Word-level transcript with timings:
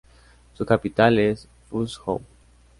Su 0.55 0.65
capital 0.65 1.19
es 1.19 1.47
Fuzhou. 1.69 2.23